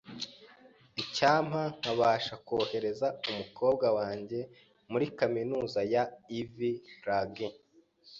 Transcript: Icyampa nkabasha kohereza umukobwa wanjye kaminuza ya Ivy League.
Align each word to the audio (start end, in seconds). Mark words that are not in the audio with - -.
Icyampa 1.01 1.61
nkabasha 1.79 2.33
kohereza 2.47 3.07
umukobwa 3.29 3.87
wanjye 3.97 4.39
kaminuza 5.19 5.79
ya 5.93 6.03
Ivy 6.39 6.71
League. 7.05 7.47